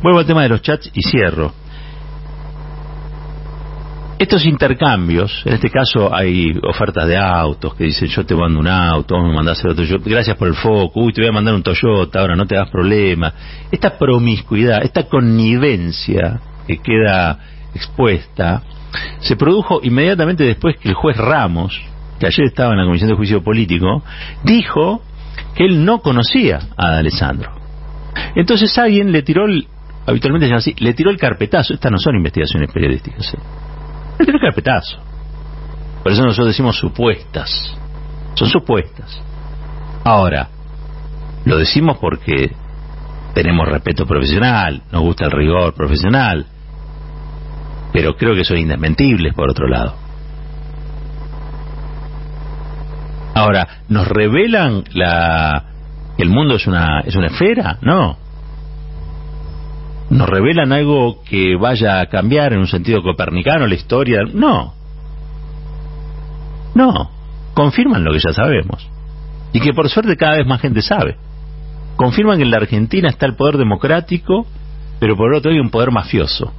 Vuelvo 0.00 0.20
al 0.20 0.26
tema 0.26 0.44
de 0.44 0.50
los 0.50 0.62
chats 0.62 0.88
y 0.94 1.02
cierro. 1.02 1.52
Estos 4.16 4.44
intercambios, 4.44 5.42
en 5.44 5.54
este 5.54 5.70
caso 5.70 6.14
hay 6.14 6.56
ofertas 6.62 7.08
de 7.08 7.16
autos 7.16 7.74
que 7.74 7.84
dicen 7.84 8.06
yo 8.06 8.24
te 8.24 8.36
mando 8.36 8.60
un 8.60 8.68
auto, 8.68 9.16
vos 9.16 9.26
me 9.26 9.34
mandás 9.34 9.64
el 9.64 9.70
otro, 9.70 9.84
gracias 10.04 10.36
por 10.36 10.46
el 10.46 10.54
foco, 10.54 11.00
uy 11.00 11.12
te 11.12 11.22
voy 11.22 11.30
a 11.30 11.32
mandar 11.32 11.54
un 11.54 11.62
Toyota, 11.62 12.20
ahora 12.20 12.36
no 12.36 12.46
te 12.46 12.54
das 12.54 12.70
problema. 12.70 13.32
Esta 13.72 13.98
promiscuidad, 13.98 14.84
esta 14.84 15.08
connivencia 15.08 16.38
que 16.66 16.78
queda 16.78 17.40
expuesta, 17.74 18.62
se 19.18 19.34
produjo 19.34 19.80
inmediatamente 19.82 20.44
después 20.44 20.76
que 20.76 20.90
el 20.90 20.94
juez 20.94 21.16
Ramos, 21.16 21.80
que 22.20 22.26
ayer 22.26 22.46
estaba 22.46 22.72
en 22.72 22.78
la 22.78 22.84
Comisión 22.84 23.08
de 23.10 23.16
Juicio 23.16 23.42
Político, 23.42 24.04
dijo 24.44 25.02
que 25.54 25.64
él 25.64 25.84
no 25.84 26.00
conocía 26.00 26.60
a 26.76 26.98
Alessandro. 26.98 27.50
Entonces 28.36 28.76
alguien 28.78 29.10
le 29.10 29.22
tiró, 29.22 29.46
el, 29.46 29.66
habitualmente 30.06 30.46
se 30.46 30.50
llama 30.50 30.58
así, 30.58 30.74
le 30.78 30.92
tiró 30.92 31.10
el 31.10 31.16
carpetazo, 31.16 31.72
estas 31.74 31.90
no 31.90 31.98
son 31.98 32.16
investigaciones 32.16 32.70
periodísticas. 32.70 33.34
¿eh? 33.34 33.38
tiene 34.24 34.38
carpetazo. 34.38 34.98
Por 36.02 36.12
eso 36.12 36.22
nosotros 36.22 36.48
decimos 36.48 36.76
supuestas. 36.76 37.74
Son 38.34 38.48
supuestas. 38.48 39.20
Ahora, 40.04 40.48
lo 41.46 41.56
decimos 41.56 41.98
porque 41.98 42.52
tenemos 43.34 43.66
respeto 43.66 44.06
profesional, 44.06 44.82
nos 44.92 45.02
gusta 45.02 45.24
el 45.24 45.30
rigor 45.30 45.74
profesional, 45.74 46.46
pero 47.92 48.14
creo 48.14 48.34
que 48.34 48.44
son 48.44 48.58
indesmentibles 48.58 49.34
por 49.34 49.50
otro 49.50 49.66
lado. 49.66 49.99
Ahora, 53.34 53.68
¿nos 53.88 54.08
revelan 54.08 54.84
la 54.92 55.64
que 56.16 56.22
el 56.22 56.30
mundo 56.30 56.56
es 56.56 56.66
una 56.66 57.00
es 57.00 57.14
una 57.16 57.28
esfera? 57.28 57.78
No. 57.82 58.16
¿Nos 60.10 60.28
revelan 60.28 60.72
algo 60.72 61.22
que 61.22 61.56
vaya 61.56 62.00
a 62.00 62.06
cambiar 62.06 62.52
en 62.52 62.58
un 62.58 62.66
sentido 62.66 63.02
copernicano 63.02 63.66
la 63.66 63.74
historia? 63.74 64.22
No. 64.32 64.74
No. 66.74 67.10
Confirman 67.54 68.04
lo 68.04 68.12
que 68.12 68.18
ya 68.18 68.32
sabemos. 68.32 68.88
Y 69.52 69.60
que 69.60 69.72
por 69.72 69.88
suerte 69.88 70.16
cada 70.16 70.36
vez 70.36 70.46
más 70.46 70.60
gente 70.60 70.82
sabe. 70.82 71.16
Confirman 71.96 72.38
que 72.38 72.44
en 72.44 72.50
la 72.50 72.56
Argentina 72.56 73.08
está 73.08 73.26
el 73.26 73.36
poder 73.36 73.56
democrático, 73.56 74.46
pero 74.98 75.16
por 75.16 75.32
otro 75.34 75.50
hay 75.50 75.60
un 75.60 75.70
poder 75.70 75.90
mafioso. 75.90 76.52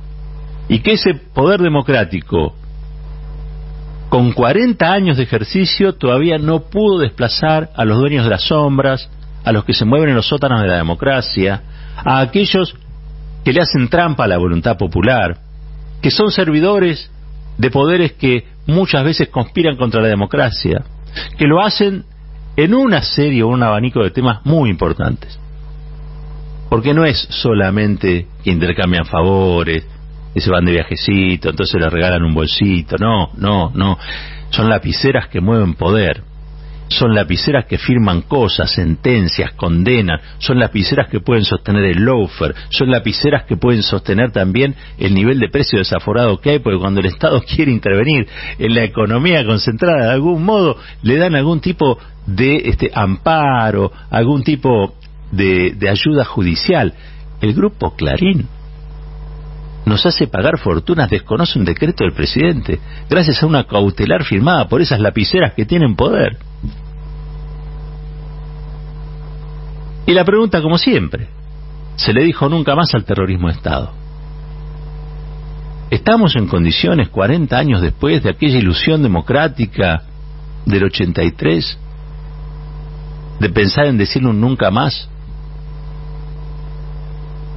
Y 0.70 0.80
que 0.80 0.94
ese 0.94 1.16
poder 1.16 1.62
democrático, 1.62 2.56
con 4.12 4.34
40 4.34 4.92
años 4.92 5.16
de 5.16 5.24
ejercicio, 5.24 5.94
todavía 5.94 6.38
no 6.38 6.64
pudo 6.64 7.00
desplazar 7.00 7.70
a 7.74 7.86
los 7.86 7.98
dueños 7.98 8.26
de 8.26 8.32
las 8.32 8.44
sombras, 8.44 9.10
a 9.46 9.54
los 9.54 9.64
que 9.64 9.74
se 9.74 9.86
mueven 9.86 10.10
en 10.10 10.16
los 10.16 10.28
sótanos 10.28 10.62
de 10.62 10.68
la 10.68 10.76
democracia, 10.76 11.62
a 11.96 12.20
aquellos 12.20 12.76
que 13.46 13.54
le 13.54 13.62
hacen 13.62 13.88
trampa 13.88 14.26
a 14.26 14.28
la 14.28 14.38
voluntad 14.38 14.76
popular, 14.78 15.38
que 16.02 16.12
son 16.12 16.30
servidores 16.30 17.10
de 17.58 17.72
poderes 17.72 18.12
que 18.12 18.48
muchas 18.68 19.06
veces 19.06 19.30
conspiran 19.30 19.78
contra 19.78 20.02
la 20.02 20.10
democracia, 20.10 20.84
que 21.38 21.48
lo 21.48 21.62
hacen 21.62 22.04
en 22.58 22.74
una 22.74 23.04
serie 23.04 23.44
o 23.44 23.48
un 23.48 23.64
abanico 23.64 24.04
de 24.04 24.12
temas 24.12 24.46
muy 24.46 24.70
importantes. 24.70 25.40
Porque 26.70 26.94
no 26.94 27.06
es 27.06 27.18
solamente 27.30 28.28
que 28.44 28.52
intercambian 28.52 29.06
favores, 29.06 29.88
que 30.34 30.42
se 30.42 30.50
van 30.50 30.66
de 30.66 30.72
viajecito, 30.72 31.50
entonces 31.50 31.80
les 31.80 31.92
regalan 31.92 32.24
un 32.24 32.34
bolsito, 32.34 32.96
no, 32.98 33.32
no, 33.38 33.72
no. 33.74 33.98
Son 34.50 34.70
lapiceras 34.70 35.28
que 35.28 35.42
mueven 35.42 35.76
poder. 35.76 36.24
Son 36.88 37.16
lapiceras 37.16 37.66
que 37.68 37.78
firman 37.78 38.24
cosas, 38.24 38.70
sentencias, 38.70 39.54
condenan, 39.54 40.20
son 40.40 40.60
lapiceras 40.60 41.08
que 41.08 41.22
pueden 41.22 41.46
sostener 41.46 41.86
el 41.86 42.04
loafer, 42.04 42.54
son 42.70 42.92
lapiceras 42.92 43.46
que 43.46 43.56
pueden 43.56 43.82
sostener 43.82 44.32
también 44.32 44.76
el 44.98 45.14
nivel 45.14 45.40
de 45.40 45.48
precio 45.48 45.80
desaforado 45.80 46.42
que 46.42 46.50
hay, 46.50 46.60
porque 46.60 46.80
cuando 46.80 47.00
el 47.00 47.06
Estado 47.06 47.42
quiere 47.56 47.72
intervenir 47.72 48.28
en 48.60 48.76
la 48.76 48.84
economía 48.84 49.46
concentrada 49.46 50.08
de 50.08 50.12
algún 50.12 50.44
modo, 50.44 50.76
le 51.02 51.16
dan 51.16 51.34
algún 51.34 51.62
tipo 51.62 51.98
de 52.26 52.58
este 52.66 52.92
amparo, 52.94 53.94
algún 54.10 54.44
tipo 54.44 54.94
de, 55.32 55.72
de 55.72 55.90
ayuda 55.90 56.26
judicial. 56.26 56.94
El 57.40 57.54
grupo 57.54 57.96
Clarín 57.96 58.50
nos 59.86 60.06
hace 60.06 60.28
pagar 60.28 60.60
fortunas, 60.60 61.10
desconoce 61.10 61.58
un 61.58 61.66
decreto 61.66 62.04
del 62.04 62.14
presidente, 62.14 62.80
gracias 63.10 63.42
a 63.42 63.48
una 63.48 63.64
cautelar 63.64 64.24
firmada 64.24 64.68
por 64.68 64.82
esas 64.82 65.00
lapiceras 65.00 65.54
que 65.54 65.66
tienen 65.66 65.96
poder. 65.96 66.38
Y 70.06 70.14
la 70.14 70.24
pregunta, 70.24 70.62
como 70.62 70.78
siempre, 70.78 71.30
se 71.96 72.14
le 72.14 72.24
dijo 72.24 72.48
nunca 72.50 72.76
más 72.76 72.94
al 72.94 73.06
terrorismo 73.06 73.48
de 73.48 73.54
Estado. 73.54 73.92
¿Estamos 75.90 76.36
en 76.36 76.48
condiciones, 76.48 77.10
40 77.10 77.58
años 77.58 77.82
después 77.82 78.24
de 78.24 78.30
aquella 78.30 78.58
ilusión 78.58 79.04
democrática 79.04 80.04
del 80.66 80.86
83, 80.86 81.78
de 83.40 83.50
pensar 83.50 83.88
en 83.88 83.98
decirle 83.98 84.30
un 84.30 84.40
nunca 84.40 84.72
más 84.72 85.10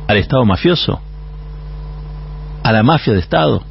al 0.09 0.17
Estado 0.17 0.45
mafioso? 0.45 1.01
¿A 2.65 2.73
la 2.73 2.83
mafia 2.83 3.13
de 3.13 3.19
Estado? 3.19 3.63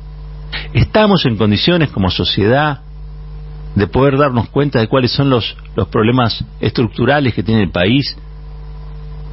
¿Estamos 0.71 1.25
en 1.25 1.35
condiciones 1.35 1.89
como 1.89 2.11
sociedad 2.11 2.81
de 3.73 3.87
poder 3.87 4.19
darnos 4.19 4.49
cuenta 4.49 4.79
de 4.79 4.87
cuáles 4.87 5.11
son 5.11 5.31
los, 5.31 5.57
los 5.75 5.87
problemas 5.87 6.45
estructurales 6.61 7.33
que 7.33 7.41
tiene 7.41 7.63
el 7.63 7.71
país 7.71 8.15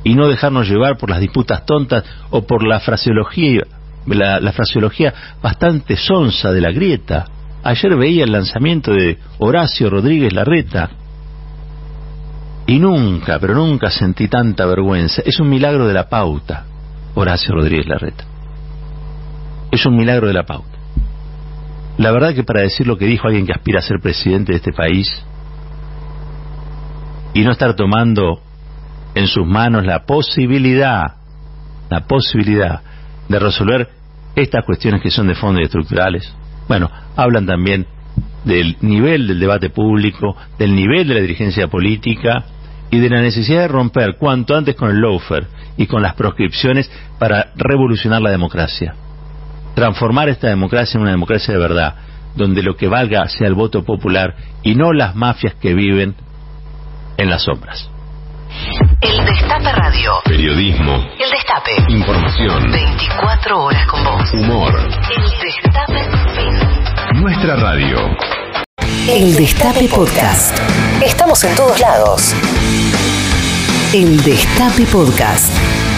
y 0.02 0.14
no 0.14 0.28
dejarnos 0.28 0.66
llevar 0.66 0.96
por 0.96 1.10
las 1.10 1.20
disputas 1.20 1.66
tontas 1.66 2.04
o 2.30 2.46
por 2.46 2.66
la 2.66 2.80
fraseología, 2.80 3.64
la, 4.06 4.52
fraseología 4.52 5.12
bastante 5.42 5.94
sonsa 5.98 6.52
de 6.52 6.60
la 6.62 6.72
grieta. 6.72 7.26
Ayer 7.62 7.94
veía 7.96 8.24
el 8.24 8.32
lanzamiento 8.32 8.94
de 8.94 9.18
Horacio 9.40 9.90
Rodríguez 9.90 10.32
Larreta 10.32 10.88
y 12.66 12.78
nunca, 12.78 13.38
pero 13.38 13.54
nunca 13.54 13.90
sentí 13.90 14.26
tanta 14.26 14.64
vergüenza. 14.64 15.20
Es 15.26 15.38
un 15.38 15.50
milagro 15.50 15.86
de 15.86 15.92
la 15.92 16.08
pauta, 16.08 16.64
Horacio 17.14 17.54
Rodríguez 17.54 17.86
Larreta. 17.86 18.29
Es 19.70 19.86
un 19.86 19.96
milagro 19.96 20.26
de 20.26 20.34
la 20.34 20.44
pauta. 20.44 20.78
La 21.98 22.12
verdad 22.12 22.34
que 22.34 22.44
para 22.44 22.62
decir 22.62 22.86
lo 22.86 22.96
que 22.96 23.06
dijo 23.06 23.26
alguien 23.26 23.46
que 23.46 23.52
aspira 23.52 23.80
a 23.80 23.82
ser 23.82 24.00
presidente 24.00 24.52
de 24.52 24.56
este 24.58 24.72
país 24.72 25.22
y 27.34 27.42
no 27.42 27.52
estar 27.52 27.74
tomando 27.76 28.40
en 29.14 29.26
sus 29.26 29.46
manos 29.46 29.84
la 29.84 30.06
posibilidad, 30.06 31.16
la 31.90 32.06
posibilidad 32.06 32.80
de 33.28 33.38
resolver 33.38 33.88
estas 34.34 34.64
cuestiones 34.64 35.02
que 35.02 35.10
son 35.10 35.28
de 35.28 35.34
fondo 35.34 35.60
y 35.60 35.64
estructurales. 35.64 36.32
Bueno, 36.68 36.90
hablan 37.16 37.46
también 37.46 37.86
del 38.44 38.76
nivel 38.80 39.26
del 39.26 39.38
debate 39.38 39.70
público, 39.70 40.36
del 40.58 40.74
nivel 40.74 41.08
de 41.08 41.14
la 41.14 41.20
dirigencia 41.20 41.68
política 41.68 42.44
y 42.90 42.98
de 42.98 43.10
la 43.10 43.20
necesidad 43.20 43.62
de 43.62 43.68
romper 43.68 44.16
cuanto 44.16 44.56
antes 44.56 44.74
con 44.74 44.90
el 44.90 45.00
lawfare 45.00 45.46
y 45.76 45.86
con 45.86 46.02
las 46.02 46.14
proscripciones 46.14 46.90
para 47.18 47.52
revolucionar 47.56 48.22
la 48.22 48.30
democracia. 48.30 48.94
Transformar 49.74 50.28
esta 50.28 50.48
democracia 50.48 50.98
en 50.98 51.02
una 51.02 51.12
democracia 51.12 51.54
de 51.54 51.60
verdad, 51.60 51.94
donde 52.34 52.62
lo 52.62 52.76
que 52.76 52.88
valga 52.88 53.28
sea 53.28 53.46
el 53.46 53.54
voto 53.54 53.84
popular 53.84 54.34
y 54.62 54.74
no 54.74 54.92
las 54.92 55.14
mafias 55.14 55.54
que 55.54 55.74
viven 55.74 56.14
en 57.16 57.30
las 57.30 57.42
sombras. 57.42 57.90
El 59.00 59.24
Destape 59.24 59.72
Radio. 59.72 60.12
Periodismo. 60.24 60.94
El 61.18 61.30
Destape. 61.30 61.92
Información. 61.92 62.70
24 62.70 63.64
horas 63.64 63.86
con 63.86 64.04
vos. 64.04 64.32
Humor. 64.34 64.74
El 64.76 65.22
Destape 65.40 67.20
Nuestra 67.20 67.56
radio. 67.56 67.98
El 69.08 69.36
Destape 69.36 69.88
Podcast. 69.88 70.58
Estamos 71.02 71.42
en 71.44 71.54
todos 71.54 71.78
lados. 71.80 72.34
El 73.94 74.22
Destape 74.22 74.84
Podcast. 74.86 75.89